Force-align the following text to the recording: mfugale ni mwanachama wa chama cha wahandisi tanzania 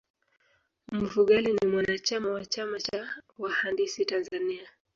mfugale 0.91 1.53
ni 1.53 1.67
mwanachama 1.67 2.29
wa 2.29 2.45
chama 2.45 2.79
cha 2.79 3.23
wahandisi 3.37 4.05
tanzania 4.05 4.67